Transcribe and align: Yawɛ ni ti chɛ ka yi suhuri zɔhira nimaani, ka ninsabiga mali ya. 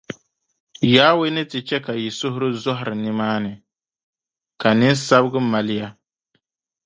Yawɛ 0.93 1.25
ni 1.33 1.41
ti 1.51 1.59
chɛ 1.67 1.77
ka 1.85 1.93
yi 2.01 2.09
suhuri 2.19 2.49
zɔhira 2.63 2.93
nimaani, 3.03 3.51
ka 4.61 4.69
ninsabiga 4.79 5.39
mali 5.51 5.75
ya. 5.81 5.89